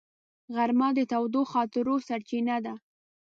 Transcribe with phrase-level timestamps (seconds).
[0.55, 2.73] غرمه د تودو خاطرو سرچینه ده